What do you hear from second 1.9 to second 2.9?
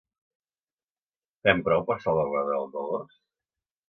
salvaguardar els